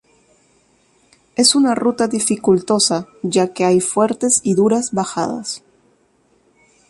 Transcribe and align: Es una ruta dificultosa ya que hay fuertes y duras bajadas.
Es 1.35 1.53
una 1.53 1.75
ruta 1.75 2.07
dificultosa 2.07 3.07
ya 3.21 3.53
que 3.53 3.65
hay 3.65 3.79
fuertes 3.81 4.41
y 4.43 4.55
duras 4.55 4.93
bajadas. 4.93 5.63